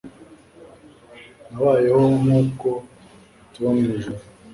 nabayeho 1.49 2.03
nkuko 2.21 2.69
tuba 3.51 3.69
mwijuru 3.77 4.21